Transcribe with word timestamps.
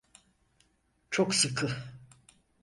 Çok 1.11 1.35
sıkı. 1.35 1.77